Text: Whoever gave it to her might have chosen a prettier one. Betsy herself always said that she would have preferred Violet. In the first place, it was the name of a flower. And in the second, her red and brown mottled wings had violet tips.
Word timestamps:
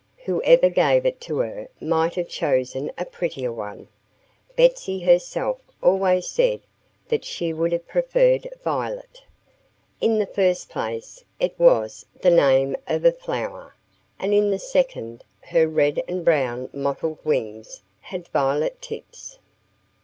Whoever 0.25 0.67
gave 0.67 1.05
it 1.05 1.21
to 1.21 1.37
her 1.41 1.67
might 1.79 2.15
have 2.15 2.27
chosen 2.27 2.91
a 2.97 3.05
prettier 3.05 3.51
one. 3.51 3.87
Betsy 4.55 5.01
herself 5.01 5.59
always 5.79 6.27
said 6.27 6.61
that 7.09 7.23
she 7.23 7.53
would 7.53 7.71
have 7.71 7.87
preferred 7.87 8.49
Violet. 8.63 9.21
In 9.99 10.17
the 10.17 10.25
first 10.25 10.69
place, 10.71 11.23
it 11.39 11.53
was 11.59 12.03
the 12.19 12.31
name 12.31 12.75
of 12.87 13.05
a 13.05 13.11
flower. 13.11 13.75
And 14.17 14.33
in 14.33 14.49
the 14.49 14.57
second, 14.57 15.23
her 15.41 15.67
red 15.67 16.01
and 16.07 16.25
brown 16.25 16.71
mottled 16.73 17.23
wings 17.23 17.83
had 17.99 18.27
violet 18.29 18.81
tips. 18.81 19.37